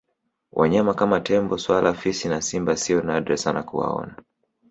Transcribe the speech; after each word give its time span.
Wanyama 0.51 0.93
kama 0.93 1.19
Tembo 1.19 1.57
swala 1.57 1.93
fisi 1.93 2.29
na 2.29 2.41
Simba 2.41 2.77
sio 2.77 3.01
nadra 3.01 3.37
sana 3.37 3.63
kuwaona 3.63 4.15